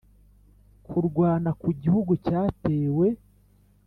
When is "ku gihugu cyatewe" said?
1.61-3.07